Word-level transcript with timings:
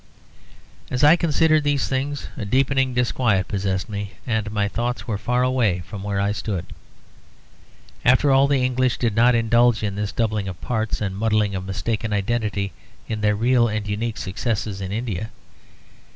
As 0.89 1.03
I 1.03 1.15
considered 1.15 1.63
these 1.63 1.87
things 1.87 2.25
a 2.35 2.43
deepening 2.43 2.95
disquiet 2.95 3.47
possessed 3.47 3.87
me, 3.87 4.13
and 4.25 4.49
my 4.51 4.67
thoughts 4.67 5.07
were 5.07 5.19
far 5.19 5.43
away 5.43 5.81
from 5.81 6.01
where 6.01 6.19
I 6.19 6.31
stood. 6.31 6.65
After 8.03 8.31
all, 8.31 8.47
the 8.47 8.63
English 8.65 8.97
did 8.97 9.15
not 9.15 9.35
indulge 9.35 9.83
in 9.83 9.93
this 9.93 10.11
doubling 10.11 10.47
of 10.47 10.59
parts 10.59 11.01
and 11.01 11.15
muddling 11.15 11.53
of 11.53 11.67
mistaken 11.67 12.13
identity 12.13 12.73
in 13.07 13.21
their 13.21 13.35
real 13.35 13.67
and 13.67 13.87
unique 13.87 14.17
success 14.17 14.65
in 14.65 14.91
India. 14.91 15.29